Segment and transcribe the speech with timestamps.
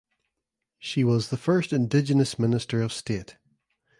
[0.79, 3.37] She was the first indigenous Minister of State.